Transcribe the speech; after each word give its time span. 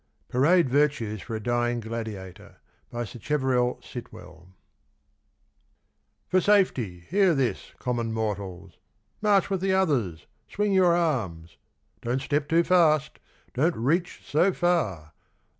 PARADE 0.29 0.67
VIRTUES 0.67 1.21
FOR 1.21 1.35
A 1.35 1.39
DYING 1.39 1.79
GLADIATOR. 1.79 2.55
Tov 2.91 3.21
safety, 6.43 6.99
hear 7.01 7.35
this, 7.35 7.73
common 7.77 8.11
mortals! 8.11 8.79
March 9.21 9.51
with 9.51 9.61
the 9.61 9.73
others— 9.75 10.25
swing 10.51 10.73
your 10.73 10.95
arms, 10.95 11.57
Don't 12.01 12.19
step 12.19 12.49
too 12.49 12.63
fast— 12.63 13.19
don't 13.53 13.75
reach 13.75 14.23
so 14.25 14.51
far. 14.51 15.13